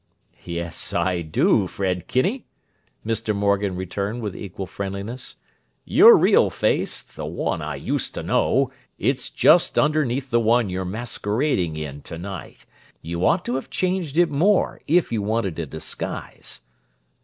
"Yes, 0.45 0.93
I 0.93 1.21
do, 1.21 1.67
Fred 1.67 2.07
Kinney!" 2.07 2.47
Mr. 3.05 3.35
Morgan 3.35 3.75
returned 3.75 4.23
with 4.23 4.35
equal 4.35 4.65
friendliness. 4.65 5.35
"Your 5.85 6.17
real 6.17 6.49
face—the 6.49 7.23
one 7.27 7.61
I 7.61 7.75
used 7.75 8.15
to 8.15 8.23
know—it's 8.23 9.29
just 9.29 9.77
underneath 9.77 10.31
the 10.31 10.39
one 10.39 10.71
you're 10.71 10.85
masquerading 10.85 11.77
in 11.77 12.01
to 12.01 12.17
night. 12.17 12.65
You 13.03 13.23
ought 13.27 13.45
to 13.45 13.53
have 13.53 13.69
changed 13.69 14.17
it 14.17 14.31
more 14.31 14.81
if 14.87 15.11
you 15.11 15.21
wanted 15.21 15.59
a 15.59 15.67
disguise." 15.67 16.61